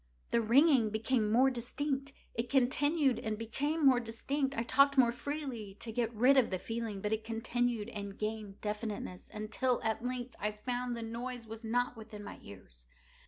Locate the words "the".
0.31-0.41, 6.49-6.57, 11.03-11.07